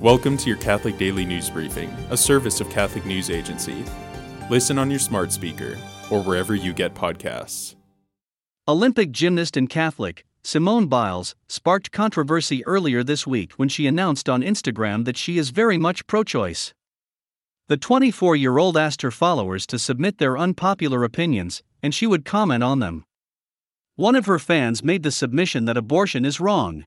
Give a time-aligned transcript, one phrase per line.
[0.00, 3.84] Welcome to your Catholic Daily News Briefing, a service of Catholic News Agency.
[4.48, 5.76] Listen on your smart speaker
[6.08, 7.74] or wherever you get podcasts.
[8.68, 14.40] Olympic gymnast and Catholic, Simone Biles, sparked controversy earlier this week when she announced on
[14.40, 16.72] Instagram that she is very much pro choice.
[17.66, 22.24] The 24 year old asked her followers to submit their unpopular opinions, and she would
[22.24, 23.04] comment on them.
[23.96, 26.84] One of her fans made the submission that abortion is wrong.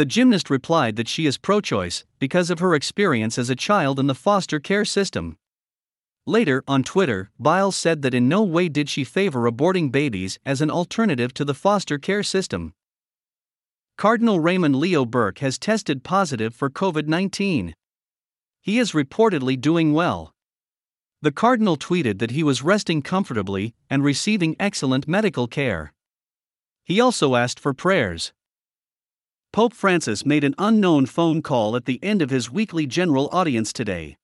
[0.00, 4.00] The gymnast replied that she is pro choice because of her experience as a child
[4.00, 5.36] in the foster care system.
[6.24, 10.62] Later, on Twitter, Biles said that in no way did she favor aborting babies as
[10.62, 12.72] an alternative to the foster care system.
[13.98, 17.74] Cardinal Raymond Leo Burke has tested positive for COVID 19.
[18.62, 20.32] He is reportedly doing well.
[21.20, 25.92] The Cardinal tweeted that he was resting comfortably and receiving excellent medical care.
[26.84, 28.32] He also asked for prayers.
[29.52, 33.72] Pope Francis made an unknown phone call at the end of his weekly general audience
[33.72, 34.16] today.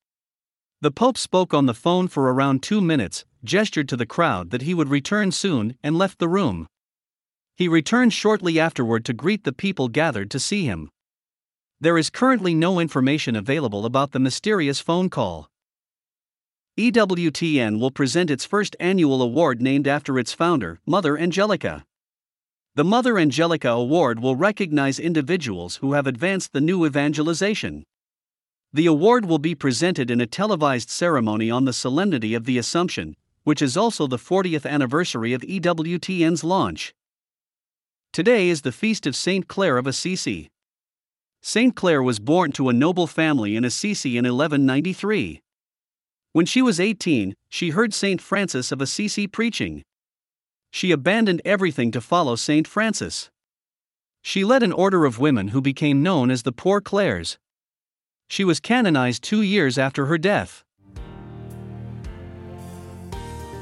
[0.83, 4.63] The Pope spoke on the phone for around two minutes, gestured to the crowd that
[4.63, 6.69] he would return soon, and left the room.
[7.57, 10.91] He returned shortly afterward to greet the people gathered to see him.
[11.81, 15.49] There is currently no information available about the mysterious phone call.
[16.79, 21.85] EWTN will present its first annual award named after its founder, Mother Angelica.
[22.77, 27.85] The Mother Angelica Award will recognize individuals who have advanced the new evangelization.
[28.71, 33.17] The award will be presented in a televised ceremony on the Solemnity of the Assumption,
[33.45, 36.95] which is also the 40th anniversary of EWTN's launch.
[38.13, 40.51] Today is the feast of Saint Clare of Assisi.
[41.41, 45.41] Saint Clare was born to a noble family in Assisi in 1193.
[46.35, 49.83] When she was 18, she heard Saint Francis of Assisi preaching
[50.71, 52.67] she abandoned everything to follow St.
[52.67, 53.31] Francis.
[54.23, 57.39] She led an order of women who became known as the Poor Clares.
[58.29, 60.65] She was canonized two years after her death.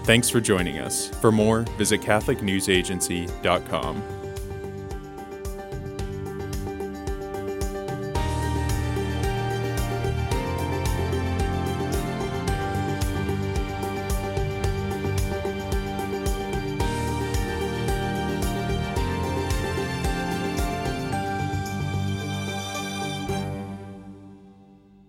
[0.05, 1.09] Thanks for joining us.
[1.09, 4.03] For more, visit CatholicNewsAgency.com.